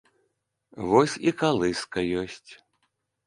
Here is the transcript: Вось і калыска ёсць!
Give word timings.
Вось 0.91 1.17
і 1.31 1.35
калыска 1.43 1.99
ёсць! 2.21 2.51